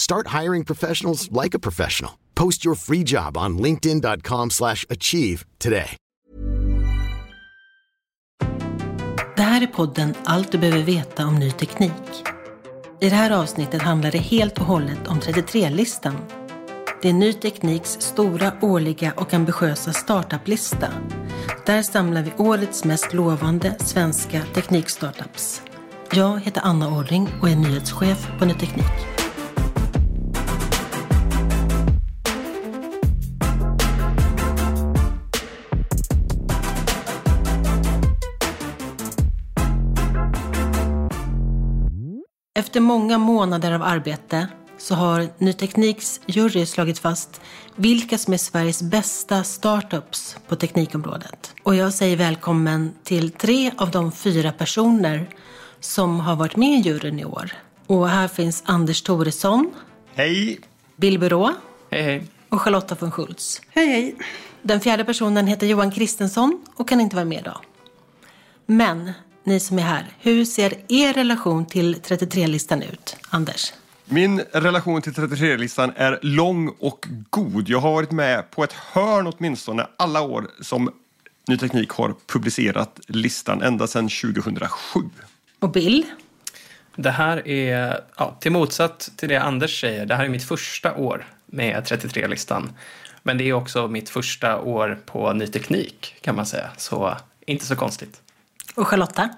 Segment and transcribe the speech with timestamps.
[0.00, 2.12] Start hiring professionals like a professional.
[2.34, 5.96] Post your free job on linkedin.com slash achieve today.
[9.36, 11.92] Det här är podden Allt du behöver veta om ny teknik.
[13.00, 16.16] I det här avsnittet handlar det helt och hållet om 33-listan.
[17.02, 20.88] Det är Ny Tekniks stora årliga och ambitiösa startup-lista.
[21.66, 25.62] Där samlar vi årets mest lovande svenska teknikstartups.
[26.12, 29.19] Jag heter Anna Orring och är nyhetschef på Ny Teknik.
[42.70, 44.48] Efter många månader av arbete
[44.78, 47.40] så har Ny Tekniks jury slagit fast
[47.76, 51.54] vilka som är Sveriges bästa startups på teknikområdet.
[51.62, 55.28] Och jag säger välkommen till tre av de fyra personer
[55.80, 57.52] som har varit med i juryn i år.
[57.86, 59.70] Och här finns Anders Toresson,
[60.14, 60.60] Hej!
[60.96, 61.54] Bill Burå
[61.90, 62.24] Hej, hej.
[62.48, 63.60] och Charlotta von Schultz.
[63.70, 64.16] Hej, hej.
[64.62, 67.60] Den fjärde personen heter Johan Kristensson och kan inte vara med idag.
[68.66, 69.12] Men
[69.44, 73.16] ni som är här, hur ser er relation till 33-listan ut?
[73.30, 73.72] Anders?
[74.04, 77.68] Min relation till 33-listan är lång och god.
[77.68, 80.90] Jag har varit med på ett hörn åtminstone alla år som
[81.48, 85.00] Ny Teknik har publicerat listan ända sedan 2007.
[85.58, 86.06] Och Bill?
[86.96, 90.94] Det här är, ja, till motsatt till det Anders säger, det här är mitt första
[90.94, 92.72] år med 33-listan.
[93.22, 97.66] Men det är också mitt första år på ny teknik kan man säga, så inte
[97.66, 98.20] så konstigt.
[98.74, 99.28] Och Charlotta?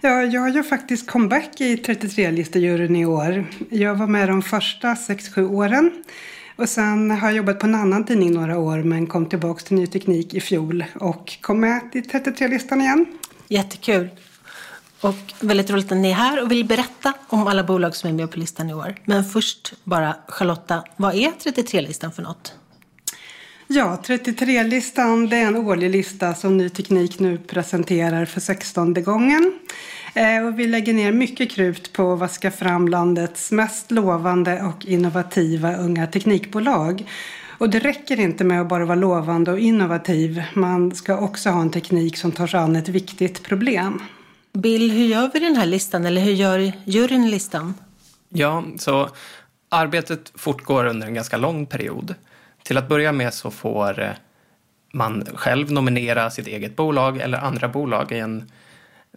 [0.00, 3.46] Ja, jag gör faktiskt comeback i 33-listajuryn i år.
[3.70, 6.04] Jag var med de första 6-7 åren.
[6.56, 9.76] Och sen har jag jobbat på en annan tidning några år men kom tillbaka till
[9.76, 13.06] Ny Teknik i fjol och kom med i 33-listan igen.
[13.48, 14.08] Jättekul.
[15.00, 18.14] Och väldigt roligt att ni är här och vill berätta om alla bolag som är
[18.14, 18.94] med på listan i år.
[19.04, 22.54] Men först bara Charlotta, vad är 33-listan för något?
[23.72, 29.58] Ja, 33-listan det är en årlig lista som Ny Teknik nu presenterar för 16 gången.
[30.14, 34.86] Eh, och vi lägger ner mycket krut på att vaska fram landets mest lovande och
[34.86, 37.08] innovativa unga teknikbolag.
[37.58, 40.42] Och det räcker inte med att bara vara lovande och innovativ.
[40.54, 44.02] Man ska också ha en teknik som tar sig an ett viktigt problem.
[44.52, 46.06] Bill, hur gör vi den här listan?
[46.06, 47.74] Eller hur gör juryn listan?
[48.28, 49.10] Ja, så
[49.68, 52.14] arbetet fortgår under en ganska lång period.
[52.62, 54.10] Till att börja med så får eh,
[54.92, 58.50] man själv nominera sitt eget bolag eller andra bolag i en,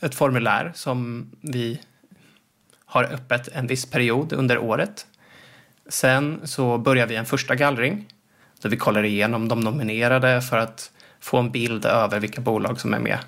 [0.01, 1.79] ett formulär som vi
[2.85, 5.07] har öppet en viss period under året.
[5.87, 8.07] Sen så börjar vi en första gallring
[8.61, 12.93] där vi kollar igenom de nominerade för att få en bild över vilka bolag som
[12.93, 13.19] är med.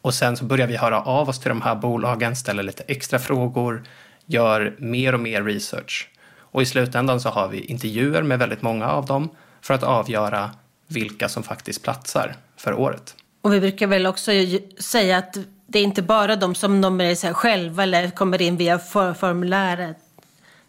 [0.00, 3.18] Och sen så börjar vi höra av oss till de här bolagen, ställer lite extra
[3.18, 3.84] frågor,
[4.26, 6.10] gör mer och mer research.
[6.54, 9.28] Och i slutändan så har vi intervjuer med väldigt många av dem
[9.60, 10.50] för att avgöra
[10.86, 13.14] vilka som faktiskt platsar för året.
[13.40, 14.30] Och vi brukar väl också
[14.78, 15.36] säga att
[15.66, 19.96] det är inte bara de som nominerar sig själva eller kommer in via for formuläret.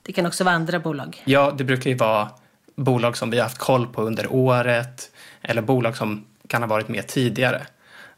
[0.01, 1.23] Det kan också vara andra bolag.
[1.25, 2.29] Ja, det brukar ju vara
[2.75, 5.11] bolag som vi har haft koll på under året
[5.41, 7.61] eller bolag som kan ha varit med tidigare.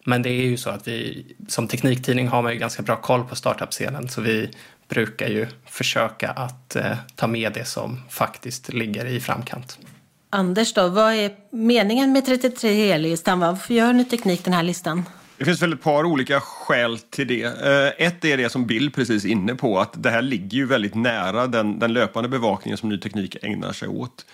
[0.06, 3.24] Men det är ju så att vi som tekniktidning har man ju ganska bra koll
[3.24, 4.52] på startup-scenen så vi
[4.90, 9.80] brukar ju försöka att eh, ta med det som faktiskt ligger i framkant.
[10.30, 13.40] Anders då, vad är meningen med 33-listan?
[13.40, 15.04] Varför gör Ny Teknik den här listan?
[15.38, 17.44] Det finns väl ett par olika skäl till det.
[17.44, 20.96] Eh, ett är det som Bill precis inne på, att det här ligger ju väldigt
[20.96, 24.26] nära den, den löpande bevakningen som Ny Teknik ägnar sig åt.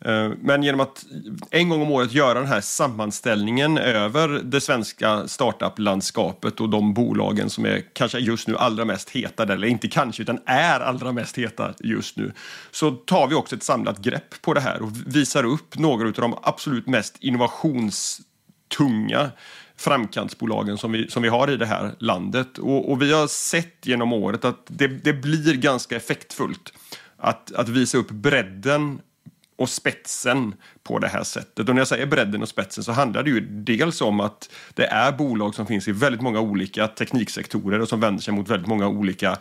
[0.00, 1.04] Eh, men genom att
[1.50, 7.50] en gång om året göra den här sammanställningen över det svenska startup-landskapet och de bolagen
[7.50, 11.38] som är kanske just nu allra mest heta, eller inte kanske utan är allra mest
[11.38, 12.32] heta just nu,
[12.70, 16.12] så tar vi också ett samlat grepp på det här och visar upp några av
[16.12, 19.30] de absolut mest innovationstunga
[19.76, 22.58] framkantsbolagen som vi, som vi har i det här landet.
[22.58, 26.72] Och, och vi har sett genom året att det, det blir ganska effektfullt
[27.16, 29.00] att, att visa upp bredden
[29.58, 31.68] och spetsen på det här sättet.
[31.68, 34.86] Och när jag säger bredden och spetsen så handlar det ju dels om att det
[34.86, 38.68] är bolag som finns i väldigt många olika tekniksektorer och som vänder sig mot väldigt
[38.68, 39.36] många olika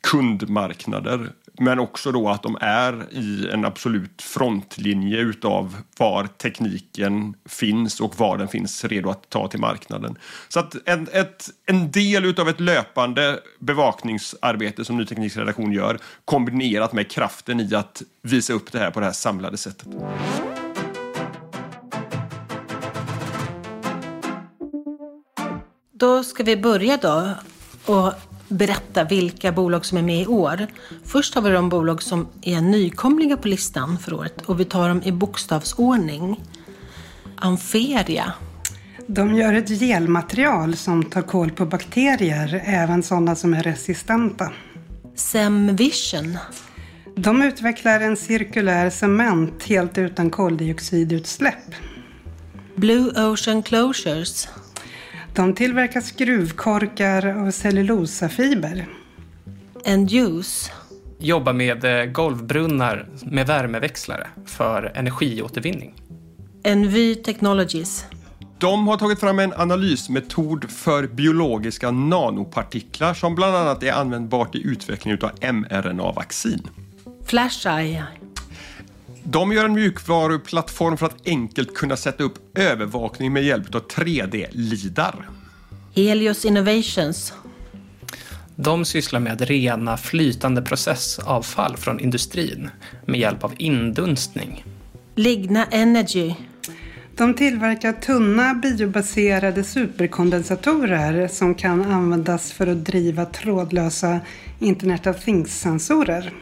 [0.00, 1.32] kundmarknader.
[1.60, 8.18] Men också då att de är i en absolut frontlinje utav var tekniken finns och
[8.18, 10.18] var den finns redo att ta till marknaden.
[10.48, 15.98] Så att en, ett, en del utav ett löpande bevakningsarbete som Ny Tekniks redaktion gör
[16.24, 19.88] kombinerat med kraften i att visa upp det här på det här samlade sättet.
[25.92, 27.34] Då ska vi börja då
[27.86, 28.12] och
[28.48, 30.66] berätta vilka bolag som är med i år.
[31.04, 34.88] Först har vi de bolag som är nykomlingar på listan för året och vi tar
[34.88, 36.40] dem i bokstavsordning.
[37.36, 38.32] Amferia.
[39.06, 44.52] De gör ett gelmaterial som tar koll på bakterier, även sådana som är resistenta.
[45.14, 46.38] Semvision.
[47.16, 51.74] De utvecklar en cirkulär cement helt utan koldioxidutsläpp.
[52.74, 54.48] Blue Ocean Closures.
[55.38, 58.86] De tillverkar skruvkorkar av cellulosafiber.
[59.84, 60.72] Enduse.
[61.18, 65.94] Jobbar med eh, golvbrunnar med värmeväxlare för energiåtervinning.
[66.64, 68.04] Envy Technologies.
[68.58, 74.62] De har tagit fram en analysmetod för biologiska nanopartiklar som bland annat är användbart i
[74.66, 76.68] utvecklingen av mRNA-vaccin.
[77.26, 78.04] Flasheye.
[79.30, 85.28] De gör en mjukvaruplattform för att enkelt kunna sätta upp övervakning med hjälp av 3D-lidar.
[85.94, 87.32] Helios Innovations.
[88.56, 92.70] De sysslar med att rena flytande processavfall från industrin
[93.06, 94.64] med hjälp av indunstning.
[95.14, 96.34] Ligna Energy.
[97.16, 104.20] De tillverkar tunna biobaserade superkondensatorer som kan användas för att driva trådlösa
[104.58, 106.32] Internet of Things-sensorer.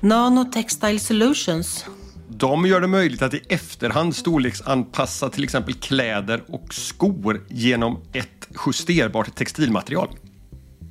[0.00, 1.86] Nanotextile Solutions.
[2.28, 8.48] De gör det möjligt att i efterhand storleksanpassa till exempel kläder och skor genom ett
[8.66, 10.08] justerbart textilmaterial.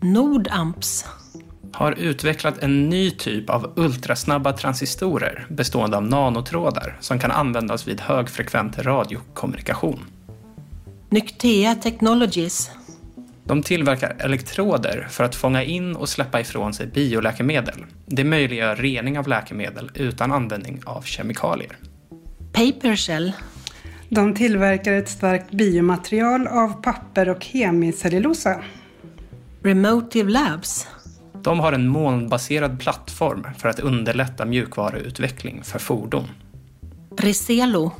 [0.01, 1.05] Nordamps.
[1.73, 8.01] Har utvecklat en ny typ av ultrasnabba transistorer bestående av nanotrådar som kan användas vid
[8.01, 9.99] högfrekvent radiokommunikation.
[11.09, 12.71] Nyktea Technologies.
[13.47, 17.85] De tillverkar elektroder för att fånga in och släppa ifrån sig bioläkemedel.
[18.05, 21.77] Det möjliggör rening av läkemedel utan användning av kemikalier.
[22.53, 23.31] Papershell.
[24.09, 28.63] De tillverkar ett starkt biomaterial av papper och hemicellulosa.
[29.63, 30.87] Remotive Labs.
[31.43, 36.27] De har en molnbaserad plattform för att underlätta mjukvaruutveckling för fordon.
[37.17, 37.91] Reselo.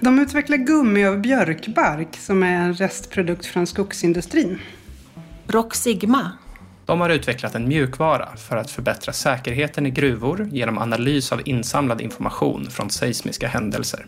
[0.00, 4.58] De utvecklar gummi av björkbark som är en restprodukt från skogsindustrin.
[5.46, 6.32] Rock Sigma.
[6.86, 12.00] De har utvecklat en mjukvara för att förbättra säkerheten i gruvor genom analys av insamlad
[12.00, 14.06] information från seismiska händelser.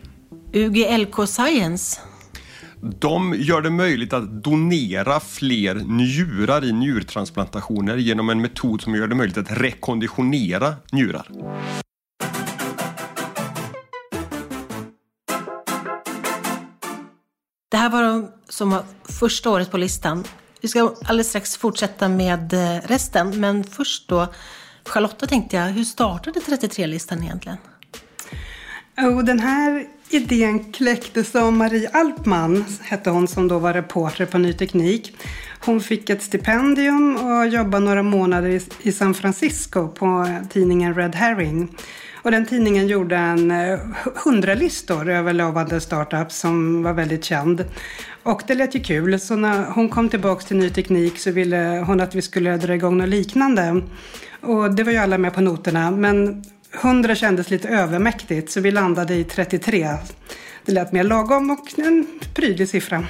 [0.52, 2.00] UGLK Science.
[2.80, 9.06] De gör det möjligt att donera fler njurar i njurtransplantationer genom en metod som gör
[9.06, 11.26] det möjligt att rekonditionera njurar.
[17.72, 20.24] Det här var de som var första året på listan.
[20.60, 24.26] Vi ska alldeles strax fortsätta med eh, resten, men först då
[24.84, 27.58] Charlotta tänkte jag, hur startade 33-listan egentligen?
[28.96, 34.38] Oh, den här idén kläcktes av Marie Alpman, hette hon som då var reporter på
[34.38, 35.16] Ny Teknik.
[35.64, 41.14] Hon fick ett stipendium och jobbade några månader i San Francisco på eh, tidningen Red
[41.14, 41.76] Herring.
[42.22, 43.78] Och den tidningen gjorde en eh,
[44.24, 47.64] hundralistor över lovande startups som var väldigt känd.
[48.22, 51.84] Och det lät ju kul, så när hon kom tillbaka till Ny Teknik så ville
[51.86, 53.82] hon att vi skulle dra igång något liknande.
[54.40, 56.44] Och det var ju alla med på noterna, men
[56.80, 59.88] 100 kändes lite övermäktigt så vi landade i 33.
[60.64, 63.06] Det lät mer lagom och en prydlig siffra.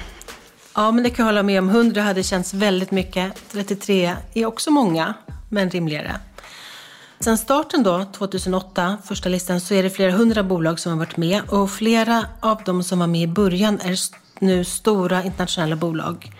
[0.75, 1.69] Ja, men det kan jag hålla med om.
[1.69, 3.51] 100 hade känts väldigt mycket.
[3.51, 5.13] 33 är också många,
[5.49, 6.11] men rimligare.
[7.23, 11.17] Sen starten då, 2008, första listan, så är det flera hundra bolag som har varit
[11.17, 13.97] med och flera av dem som var med i början är
[14.39, 16.31] nu stora internationella bolag.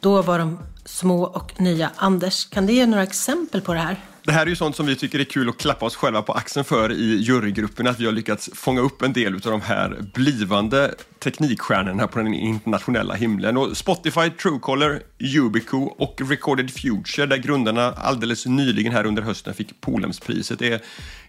[0.00, 1.90] Då var de små och nya.
[1.96, 3.96] Anders, kan du ge några exempel på det här?
[4.22, 6.32] Det här är ju sånt som vi tycker är kul att klappa oss själva på
[6.32, 9.98] axeln för i jurygruppen, att vi har lyckats fånga upp en del av de här
[10.14, 13.56] blivande teknikstjärnorna på den internationella himlen.
[13.56, 15.02] Och Spotify, Truecaller,
[15.38, 20.80] Ubico och Recorded Future, där grundarna alldeles nyligen här under hösten fick Polemspriset, är,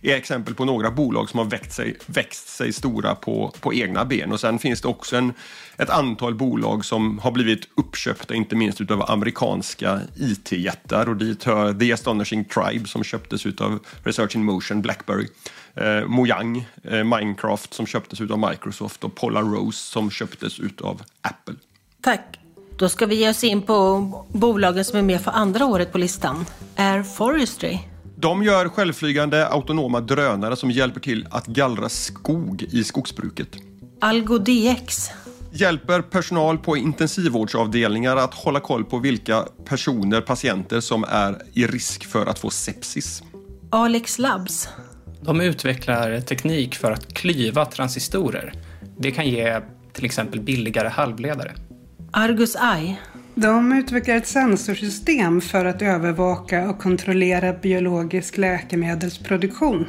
[0.02, 4.06] är exempel på några bolag som har växt sig, växt sig stora på, på egna
[4.06, 4.32] ben.
[4.32, 5.34] Och sen finns det också en,
[5.78, 11.74] ett antal bolag som har blivit uppköpta, inte minst av amerikanska IT-jättar och dit hör
[11.74, 15.28] The Astonishing Tribe som köptes av Research in Motion, Blackberry
[15.76, 21.56] eh, Mojang, eh, Minecraft som köptes av Microsoft och Polar Rose som köptes av Apple.
[22.02, 22.40] Tack.
[22.78, 25.98] Då ska vi ge oss in på bolagen som är med för andra året på
[25.98, 26.46] listan.
[26.76, 27.80] Air Forestry.
[28.16, 33.48] De gör självflygande autonoma drönare som hjälper till att gallra skog i skogsbruket.
[34.02, 35.10] Algo DX
[35.52, 42.06] hjälper personal på intensivvårdsavdelningar att hålla koll på vilka personer, patienter, som är i risk
[42.06, 43.24] för att få sepsis.
[43.70, 44.70] Alex Labs
[45.26, 48.54] de utvecklar teknik för att klyva transistorer.
[48.98, 49.62] Det kan ge
[49.94, 51.52] till exempel billigare halvledare.
[52.12, 52.96] Argus Eye.
[53.36, 59.86] De utvecklar ett sensorsystem för att övervaka och kontrollera biologisk läkemedelsproduktion.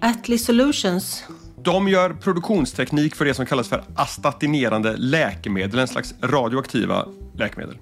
[0.00, 1.24] Atli Solutions.
[1.62, 7.06] De gör produktionsteknik för det som kallas för astatinerande läkemedel, en slags radioaktiva
[7.38, 7.78] läkemedel.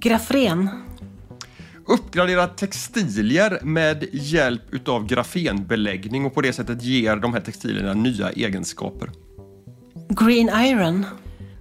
[0.00, 0.68] Grafren
[1.90, 8.30] uppgradera textilier med hjälp av grafenbeläggning och på det sättet ger de här textilierna nya
[8.30, 9.10] egenskaper.
[10.08, 11.06] Green Iron.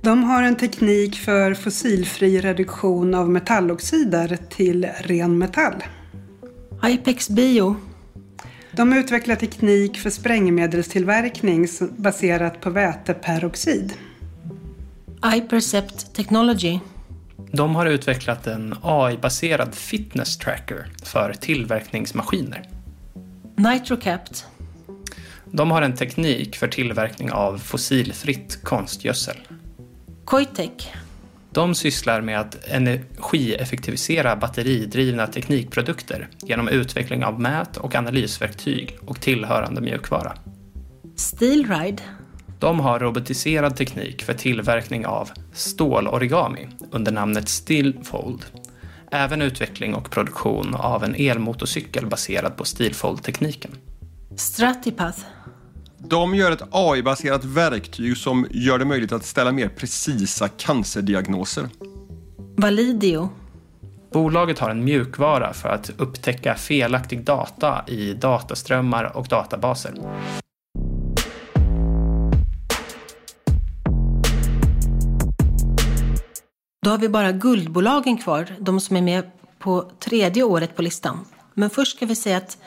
[0.02, 5.84] De har en teknik för fossilfri reduktion av metalloxider till ren metall.
[6.86, 7.76] Ipex Bio.
[8.72, 11.68] De utvecklar teknik för sprängmedelstillverkning
[11.98, 13.94] baserat på väteperoxid.
[15.26, 16.80] iPercept Technology.
[17.52, 22.64] De har utvecklat en AI-baserad fitness tracker för tillverkningsmaskiner.
[23.56, 24.46] Nitrocapt.
[25.46, 29.38] De har en teknik för tillverkning av fossilfritt konstgödsel.
[30.26, 30.88] Coitec.
[31.52, 39.82] De sysslar med att energieffektivisera batteridrivna teknikprodukter genom utveckling av mät och analysverktyg och tillhörande
[39.82, 40.34] mjukvara.
[41.16, 42.02] Steelride.
[42.60, 48.46] De har robotiserad teknik för tillverkning av stålorigami under namnet Stillfold.
[49.12, 53.72] Även utveckling och produktion av en elmotorcykel baserad på Steelfold-tekniken.
[54.36, 55.20] Stratipath.
[55.98, 61.70] De gör ett AI-baserat verktyg som gör det möjligt att ställa mer precisa cancerdiagnoser.
[62.58, 63.30] Validio.
[64.12, 69.94] Bolaget har en mjukvara för att upptäcka felaktig data i dataströmmar och databaser.
[76.82, 81.26] Då har vi bara guldbolagen kvar, de som är med på tredje året på listan.
[81.54, 82.58] Men först ska vi säga att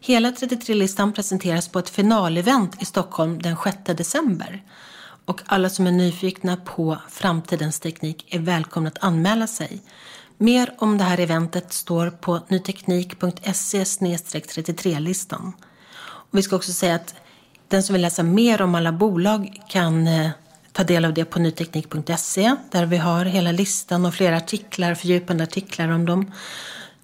[0.00, 4.62] hela 33-listan presenteras på ett finalevent i Stockholm den 6 december.
[5.24, 9.82] Och alla som är nyfikna på framtidens teknik är välkomna att anmäla sig.
[10.38, 15.52] Mer om det här eventet står på nyteknik.se 33-listan.
[16.30, 17.14] Vi ska också säga att
[17.68, 20.30] den som vill läsa mer om alla bolag kan eh,
[20.72, 25.44] ta del av det på nyteknik.se där vi har hela listan och flera artiklar, fördjupande
[25.44, 26.32] artiklar om dem.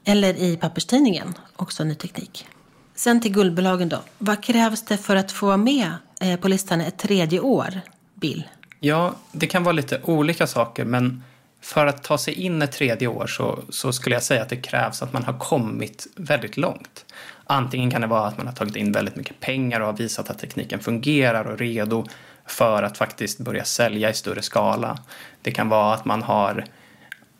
[0.05, 2.47] Eller i papperstidningen, också Ny Teknik.
[2.95, 4.03] Sen till guldbolagen då.
[4.19, 7.81] Vad krävs det för att få vara med eh, på listan ett tredje år,
[8.15, 8.45] Bill?
[8.81, 11.23] Ja, det kan vara lite olika saker, men
[11.61, 14.57] för att ta sig in ett tredje år så, så skulle jag säga att det
[14.57, 17.05] krävs att man har kommit väldigt långt.
[17.45, 20.31] Antingen kan det vara att man har tagit in väldigt mycket pengar och har visat
[20.31, 22.07] att tekniken fungerar och är redo
[22.49, 24.99] för att faktiskt börja sälja i större skala.
[25.43, 26.65] Det kan vara att man har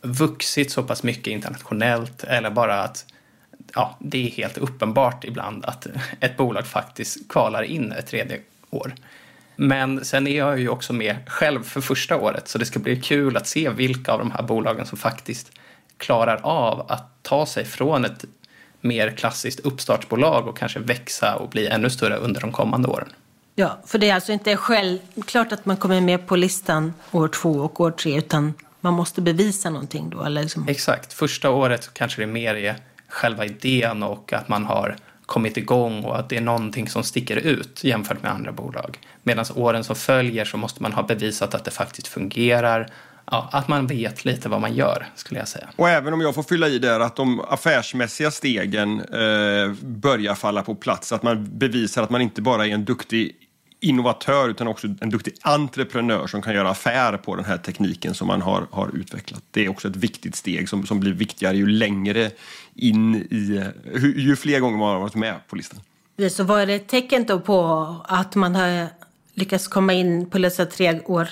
[0.01, 3.07] vuxit så pass mycket internationellt eller bara att
[3.75, 5.87] ja, det är helt uppenbart ibland att
[6.21, 8.95] ett bolag faktiskt kvalar in ett tredje år.
[9.57, 13.01] Men sen är jag ju också med själv för första året så det ska bli
[13.01, 15.53] kul att se vilka av de här bolagen som faktiskt
[15.97, 18.25] klarar av att ta sig från ett
[18.81, 23.09] mer klassiskt uppstartsbolag och kanske växa och bli ännu större under de kommande åren.
[23.61, 27.51] Ja, för det är alltså inte självklart att man kommer med på listan år två
[27.51, 30.23] och år tre, utan man måste bevisa någonting då?
[30.23, 30.69] Eller liksom...
[30.69, 31.13] Exakt.
[31.13, 32.77] Första året kanske det mer är
[33.09, 34.97] själva idén och att man har
[35.27, 38.99] kommit igång och att det är någonting som sticker ut jämfört med andra bolag.
[39.23, 42.91] Medan åren som följer så måste man ha bevisat att det faktiskt fungerar,
[43.31, 45.69] ja, att man vet lite vad man gör, skulle jag säga.
[45.77, 50.63] Och även om jag får fylla i där att de affärsmässiga stegen eh, börjar falla
[50.63, 53.48] på plats, att man bevisar att man inte bara är en duktig
[53.81, 58.27] innovatör utan också en duktig entreprenör som kan göra affär på den här tekniken som
[58.27, 59.43] man har, har utvecklat.
[59.51, 62.31] Det är också ett viktigt steg som, som blir viktigare ju längre
[62.75, 65.81] in i, ju, ju fler gånger man har varit med på listan.
[66.31, 68.87] Så vad är det ett tecken då på att man har
[69.35, 71.29] lyckats komma in på dessa tre år?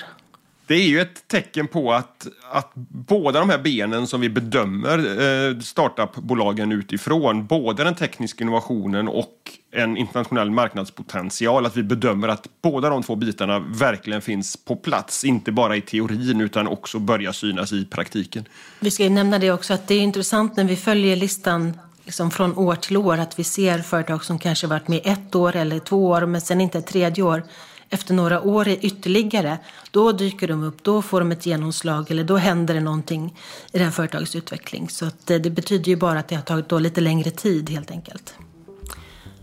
[0.67, 4.97] Det är ju ett tecken på att, att båda de här benen som vi bedömer
[4.97, 9.33] eh, startupbolagen utifrån, både den tekniska innovationen och
[9.71, 15.23] en internationell marknadspotential, att vi bedömer att båda de två bitarna verkligen finns på plats,
[15.23, 18.45] inte bara i teorin utan också börjar synas i praktiken.
[18.79, 22.31] Vi ska ju nämna det också att det är intressant när vi följer listan liksom
[22.31, 25.79] från år till år att vi ser företag som kanske varit med ett år eller
[25.79, 27.43] två år men sen inte ett tredje år
[27.89, 29.57] efter några år ytterligare,
[29.91, 33.35] då dyker de upp, då får de ett genomslag eller då händer det någonting
[33.71, 34.89] i det här företagets utveckling.
[34.89, 37.91] Så att det betyder ju bara att det har tagit då lite längre tid helt
[37.91, 38.35] enkelt.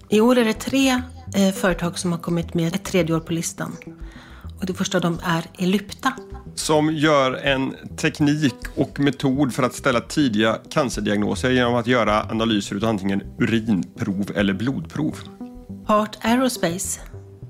[0.08, 1.02] I år är det tre
[1.34, 3.76] eh, företag som har kommit med ett tredje år på listan.
[4.60, 6.12] Och det första av dem är Elypta.
[6.54, 12.76] Som gör en teknik och metod för att ställa tidiga cancerdiagnoser genom att göra analyser
[12.76, 15.16] av antingen urinprov eller blodprov.
[15.86, 17.00] Part Aerospace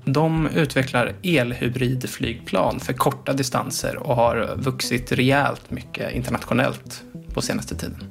[0.05, 8.03] de utvecklar elhybridflygplan för korta distanser och har vuxit rejält mycket internationellt på senaste tiden.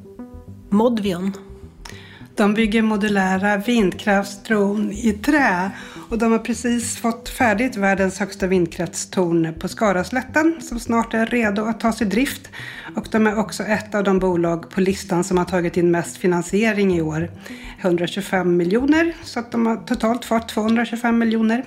[0.70, 1.32] Modvion.
[2.36, 5.70] De bygger modulära vindkraftstorn i trä
[6.10, 11.64] och de har precis fått färdigt världens högsta vindkraftstorn på Skaraslätten som snart är redo
[11.64, 12.48] att tas i drift.
[12.96, 16.16] Och de är också ett av de bolag på listan som har tagit in mest
[16.16, 17.30] finansiering i år.
[17.80, 21.64] 125 miljoner, så att de har totalt fått 225 miljoner.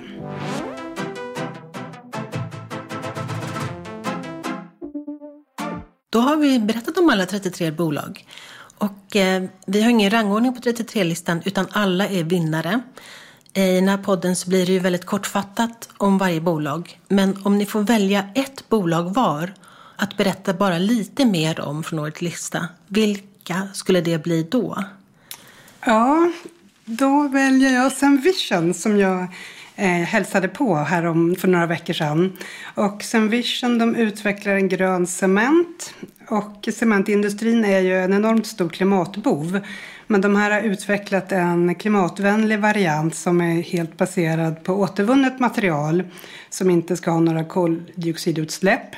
[6.09, 8.25] Då har vi berättat om alla 33 bolag.
[8.77, 12.81] Och eh, vi har ingen rangordning på 33-listan utan alla är vinnare.
[13.53, 17.00] I den här podden så blir det ju väldigt kortfattat om varje bolag.
[17.07, 19.53] Men om ni får välja ett bolag var
[19.96, 24.84] att berätta bara lite mer om från årets lista, vilka skulle det bli då?
[25.86, 26.32] Ja,
[26.86, 29.28] då väljer jag Senvision som jag
[29.75, 32.38] eh, hälsade på här om, för några veckor sedan.
[32.75, 35.93] Och Senvision de utvecklar en grön cement.
[36.29, 39.59] Och cementindustrin är ju en enormt stor klimatbov.
[40.07, 46.03] Men de här har utvecklat en klimatvänlig variant som är helt baserad på återvunnet material
[46.49, 48.95] som inte ska ha några koldioxidutsläpp.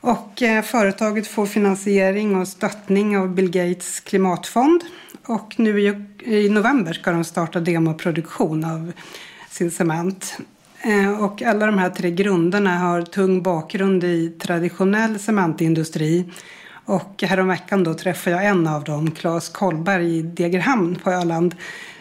[0.00, 4.84] Och eh, företaget får finansiering och stöttning av Bill Gates klimatfond.
[5.26, 8.92] Och nu i november ska de starta demoproduktion av
[9.50, 10.38] sin cement.
[10.84, 16.24] Eh, och alla de här tre grunderna har tung bakgrund i traditionell cementindustri.
[16.84, 21.54] Och häromveckan då träffade jag en av dem, Claes Kollberg i Degerhamn på Öland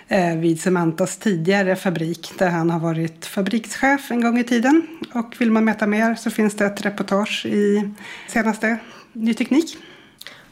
[0.07, 4.87] eh, vid Cementas tidigare fabrik där han har varit fabrikschef en gång i tiden.
[5.13, 7.93] Och vill man veta mer så finns det ett reportage i
[8.27, 8.77] senaste
[9.13, 9.77] Ny Teknik.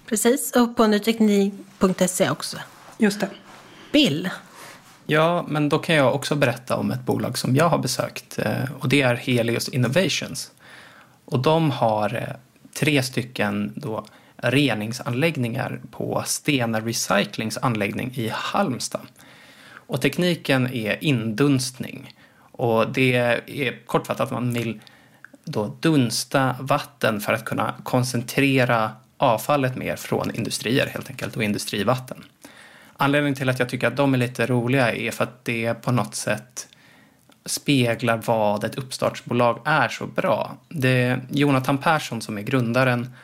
[0.05, 2.57] Precis, och på nyteknik.se också.
[2.97, 3.29] Just det.
[3.91, 4.29] Bill?
[5.11, 8.71] Ja, men då kan jag också berätta om ett bolag som jag har besökt eh,
[8.79, 10.51] och det är Helios Innovations.
[11.25, 12.35] Och de har eh,
[12.79, 14.05] tre stycken då
[14.37, 19.07] reningsanläggningar på Stena Recyclings anläggning i Halmstad.
[19.73, 22.15] Och tekniken är indunstning.
[22.51, 24.79] Och det är kortfattat att man vill
[25.43, 32.23] då dunsta vatten för att kunna koncentrera avfallet mer från industrier helt enkelt och industrivatten.
[33.01, 35.91] Anledningen till att jag tycker att de är lite roliga är för att det på
[35.91, 36.67] något sätt
[37.45, 40.57] speglar vad ett uppstartsbolag är så bra.
[40.69, 43.15] Det, Jonathan Persson som är grundaren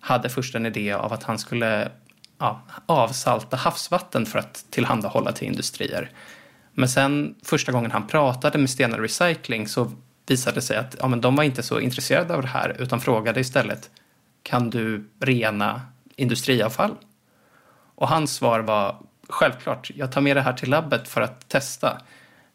[0.00, 1.92] hade först en idé av att han skulle
[2.38, 6.10] ja, avsalta havsvatten för att tillhandahålla till industrier.
[6.72, 9.92] Men sen första gången han pratade med Stena Recycling så
[10.26, 13.00] visade det sig att ja, men de var inte så intresserade av det här utan
[13.00, 13.90] frågade istället
[14.42, 15.80] kan du rena
[16.16, 16.94] industriavfall?
[17.94, 18.96] Och hans svar var
[19.30, 22.00] självklart, jag tar med det här till labbet för att testa.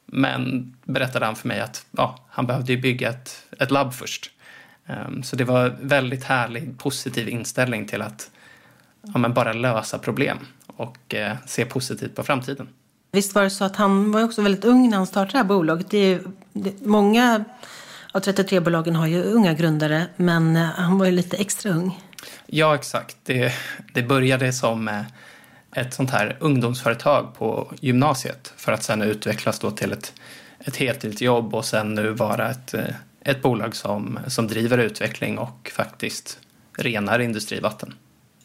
[0.05, 4.31] Men berättade han för mig att ja, han behövde bygga ett, ett labb först.
[4.87, 8.29] Um, så det var väldigt härlig, positiv inställning till att
[9.01, 12.67] ja, men bara lösa problem och eh, se positivt på framtiden.
[13.11, 15.45] Visst var det så att han var också väldigt ung när han startade det här
[15.45, 15.89] bolaget.
[15.89, 16.21] Det är,
[16.53, 17.45] det, många
[18.11, 22.01] av 33-bolagen har ju unga grundare, men eh, han var ju lite extra ung.
[22.45, 23.17] Ja, exakt.
[23.23, 23.53] Det,
[23.93, 25.01] det började som eh,
[25.75, 30.13] ett sånt här ungdomsföretag på gymnasiet för att sen utvecklas då till ett,
[30.59, 32.83] ett heltidsjobb och sen nu vara ett, eh,
[33.21, 36.39] ett bolag som, som driver utveckling och faktiskt
[36.77, 37.93] renar industrivatten.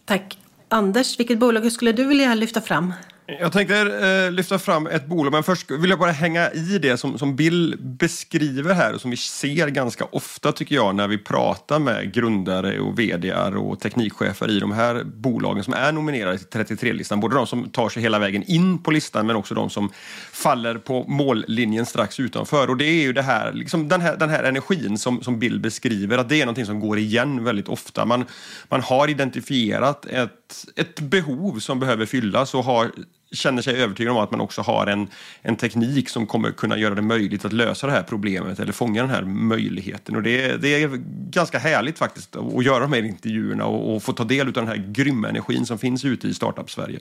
[0.05, 0.39] Tack.
[0.69, 2.93] Anders, vilket bolag skulle du vilja lyfta fram?
[3.39, 6.97] Jag tänkte eh, lyfta fram ett bolag, men först vill jag bara hänga i det
[6.97, 11.19] som, som Bill beskriver här och som vi ser ganska ofta tycker jag när vi
[11.19, 16.61] pratar med grundare och vdar och teknikchefer i de här bolagen som är nominerade till
[16.61, 17.21] 33-listan.
[17.21, 19.91] Både de som tar sig hela vägen in på listan men också de som
[20.33, 22.71] faller på mållinjen strax utanför.
[22.71, 25.61] Och det är ju det här, liksom den, här den här energin som, som Bill
[25.61, 28.05] beskriver, att det är någonting som går igen väldigt ofta.
[28.05, 28.25] Man,
[28.69, 30.31] man har identifierat ett,
[30.77, 32.91] ett behov som behöver fyllas och har
[33.33, 35.09] känner sig övertygad om att man också har en,
[35.43, 39.03] en teknik som kommer kunna göra det möjligt att lösa det här problemet eller fånga
[39.03, 40.17] den här möjligheten.
[40.17, 40.91] Och det, det är
[41.31, 44.69] ganska härligt faktiskt att göra de här intervjuerna och, och få ta del av den
[44.69, 46.99] här grymma energin som finns ute i Startup-Sverige.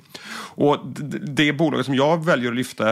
[0.55, 2.89] Och det, det bolaget som jag väljer att lyfta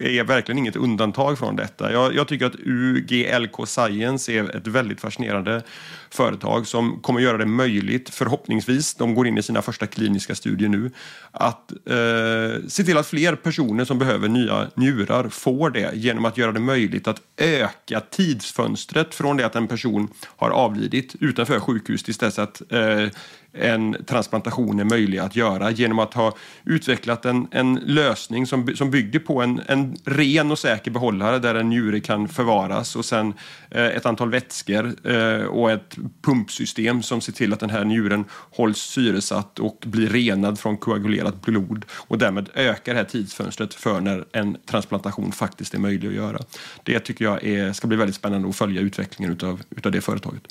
[0.00, 1.92] är verkligen inget undantag från detta.
[1.92, 5.62] Jag, jag tycker att UGLK Science är ett väldigt fascinerande
[6.10, 10.68] företag som kommer göra det möjligt, förhoppningsvis, de går in i sina första kliniska studier
[10.68, 10.90] nu,
[11.30, 16.38] att eh, se till att fler personer som behöver nya njurar får det genom att
[16.38, 22.02] göra det möjligt att öka tidsfönstret från det att en person har avlidit utanför sjukhus
[22.02, 23.08] tills dess att eh,
[23.60, 28.90] en transplantation är möjlig att göra genom att ha utvecklat en, en lösning som, som
[28.90, 33.34] bygger på en, en ren och säker behållare där en njure kan förvaras och sen
[33.70, 38.24] eh, ett antal vätskor eh, och ett pumpsystem som ser till att den här njuren
[38.30, 44.00] hålls syresatt och blir renad från koagulerat blod och därmed ökar det här tidsfönstret för
[44.00, 46.38] när en transplantation faktiskt är möjlig att göra.
[46.82, 50.42] Det tycker jag är, ska bli väldigt spännande att följa utvecklingen utav, utav det företaget.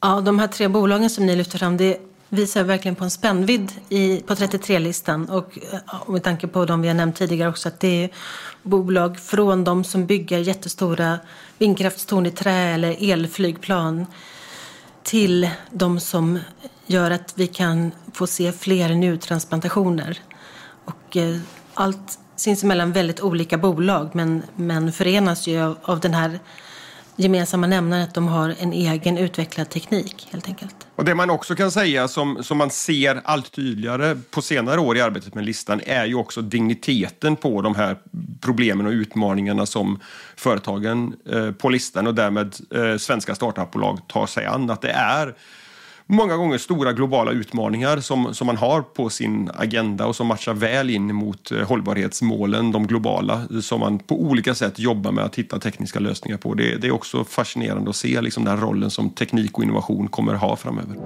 [0.00, 3.72] Ja, de här tre bolagen som ni lyfter fram, det visar verkligen på en spännvidd
[3.88, 5.28] i, på 33-listan.
[5.30, 5.58] Och,
[5.90, 8.10] och med tanke på de vi har nämnt tidigare också att det är
[8.62, 11.18] bolag från de som bygger jättestora
[11.58, 14.06] vindkraftstorn i trä eller elflygplan
[15.02, 16.38] till de som
[16.86, 20.18] gör att vi kan få se fler njurtransplantationer.
[20.84, 21.36] Och eh,
[21.74, 26.40] allt sinsemellan väldigt olika bolag men, men förenas ju av, av den här
[27.18, 30.74] gemensamma nämnaren att de har en egen utvecklad teknik helt enkelt.
[30.94, 34.96] Och Det man också kan säga som, som man ser allt tydligare på senare år
[34.96, 37.96] i arbetet med listan är ju också digniteten på de här
[38.40, 40.00] problemen och utmaningarna som
[40.36, 44.70] företagen eh, på listan och därmed eh, svenska startupbolag tar sig an.
[44.70, 45.34] Att det är
[46.08, 50.54] många gånger stora globala utmaningar som, som man har på sin agenda och som matchar
[50.54, 55.36] väl in mot eh, hållbarhetsmålen, de globala, som man på olika sätt jobbar med att
[55.36, 56.54] hitta tekniska lösningar på.
[56.54, 60.34] Det, det är också fascinerande att se liksom den rollen som teknik och innovation kommer
[60.34, 60.96] ha framöver.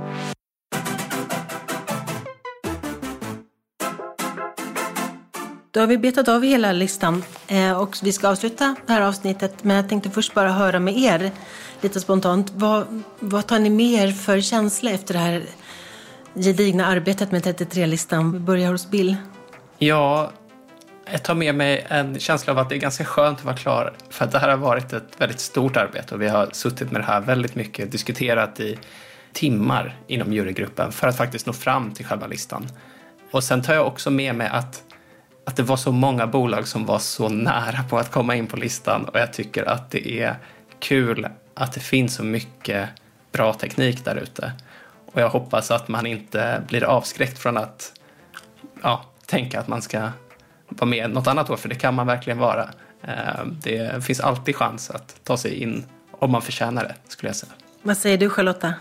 [5.71, 9.65] Då har vi betat av hela listan eh, och vi ska avsluta det här avsnittet.
[9.65, 11.31] Men jag tänkte först bara höra med er
[11.83, 12.53] lite spontant.
[12.55, 15.43] Vad, vad tar ni med er för känsla efter det här
[16.35, 18.33] gedigna arbetet med 33-listan?
[18.33, 19.17] Vi börjar hos Bill.
[19.79, 20.33] Ja,
[21.11, 23.93] jag tar med mig en känsla av att det är ganska skönt att vara klar.
[24.11, 27.01] För att det här har varit ett väldigt stort arbete och vi har suttit med
[27.01, 28.79] det här väldigt mycket, diskuterat i
[29.33, 32.67] timmar inom jurygruppen för att faktiskt nå fram till själva listan.
[33.31, 34.83] Och sen tar jag också med mig att,
[35.47, 38.57] att det var så många bolag som var så nära på att komma in på
[38.57, 40.37] listan och jag tycker att det är
[40.81, 42.89] kul att det finns så mycket
[43.33, 44.53] bra teknik där ute.
[45.13, 47.93] Och jag hoppas att man inte blir avskräckt från att
[48.83, 50.09] ja, tänka att man ska
[50.69, 52.69] vara med något annat år, för det kan man verkligen vara.
[53.03, 57.37] Eh, det finns alltid chans att ta sig in om man förtjänar det, skulle jag
[57.37, 57.53] säga.
[57.83, 58.75] Vad säger du, Charlotta?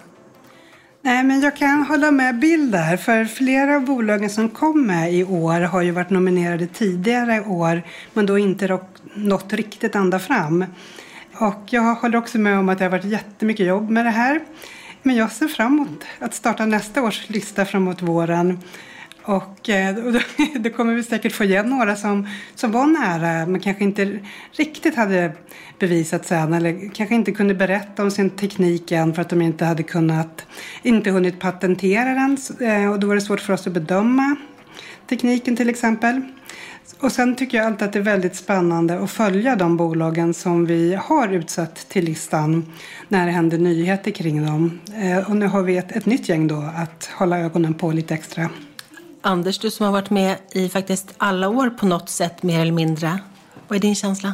[1.04, 5.14] Nej, men jag kan hålla med Bill där, för flera av bolagen som kom med
[5.14, 8.80] i år har ju varit nominerade tidigare år, men då inte
[9.16, 10.66] nått riktigt ända fram.
[11.42, 14.42] Och jag håller också med om att det har varit jättemycket jobb med det här.
[15.04, 18.60] Men jag ser fram emot att starta nästa års lista framåt våren.
[19.24, 20.20] Och, eh, och då,
[20.60, 24.20] då, kommer vi säkert få igen några som, som var nära men kanske inte
[24.52, 25.32] riktigt hade
[25.80, 29.66] bevisat sen eller kanske inte kunde berätta om sin teknik än för att de inte
[29.66, 30.46] hade kunnat,
[30.84, 34.36] inte hunnit patentera den eh, och då var det svårt för oss att bedöma
[35.10, 36.22] tekniken till exempel.
[37.00, 40.66] Och sen tycker jag alltid att det är väldigt spännande att följa de bolagen som
[40.66, 42.74] vi har utsatt till listan
[43.08, 44.80] när det händer nyheter kring dem.
[45.02, 48.14] Eh, och nu har vi ett, ett nytt gäng då att hålla ögonen på lite
[48.14, 48.50] extra.
[49.22, 52.72] Anders, du som har varit med i faktiskt alla år på något sätt mer eller
[52.72, 53.20] mindre.
[53.68, 54.34] Vad är din känsla?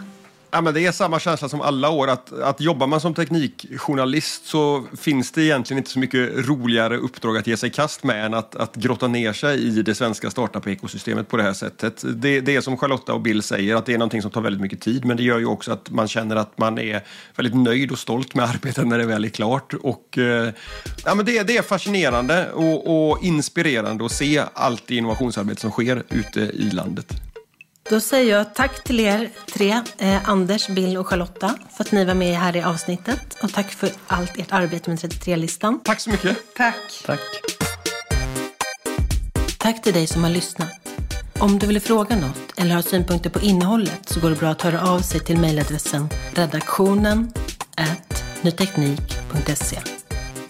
[0.52, 2.08] Ja, men det är samma känsla som alla år.
[2.08, 7.38] Att, att jobbar man som teknikjournalist så finns det egentligen inte så mycket roligare uppdrag
[7.38, 10.32] att ge sig i kast med än att, att grotta ner sig i det svenska
[10.32, 12.04] startup-ekosystemet på det här sättet.
[12.16, 14.62] Det, det är som Charlotta och Bill säger, att det är någonting som tar väldigt
[14.62, 15.06] mycket tid.
[15.06, 17.04] Men det gör ju också att man känner att man är
[17.36, 19.74] väldigt nöjd och stolt med arbetet när det väl är klart.
[19.74, 20.54] Och, eh,
[21.06, 25.72] ja, men det, det är fascinerande och, och inspirerande att se allt det innovationsarbete som
[25.72, 27.27] sker ute i landet.
[27.90, 32.06] Då säger jag tack till er tre, eh, Anders, Bill och Charlotta, för att ni
[32.06, 33.38] var med här i avsnittet.
[33.44, 35.80] Och tack för allt ert arbete med 33-listan.
[35.84, 36.38] Tack så mycket.
[36.56, 37.04] Tack.
[37.06, 37.20] Tack.
[39.58, 40.70] Tack till dig som har lyssnat.
[41.40, 44.62] Om du vill fråga något eller har synpunkter på innehållet så går det bra att
[44.62, 47.32] höra av sig till mejladressen redaktionen
[48.42, 49.80] nyteknik.se.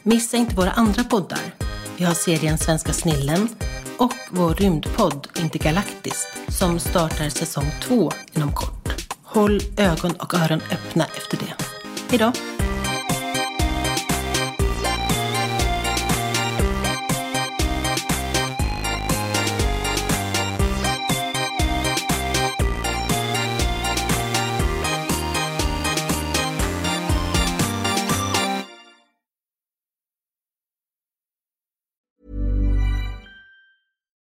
[0.04, 1.40] Missa inte våra andra poddar.
[1.98, 3.50] Vi har serien Svenska snillen
[3.98, 9.08] och vår rymdpodd Intergalaktiskt som startar säsong två inom kort.
[9.24, 11.56] Håll ögon och öron öppna efter det.
[12.10, 12.57] Hej